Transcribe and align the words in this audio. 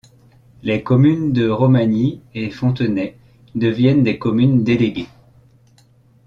Les 0.63 0.81
communes 0.81 1.31
de 1.31 1.47
Romagny 1.47 2.21
et 2.33 2.49
Fontenay 2.49 3.15
deviennent 3.53 4.01
des 4.01 4.17
communes 4.17 4.63
déléguées. 4.63 5.09